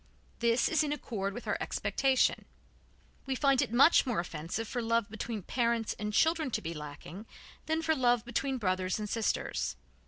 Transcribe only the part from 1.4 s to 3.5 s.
our expectation; we